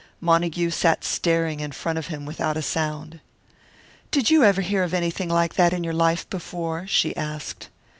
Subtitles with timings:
[0.19, 3.19] Montague sat staring in front of him, without a sound.
[4.09, 7.69] "Did you ever hear of anything like that in your life before?" she asked.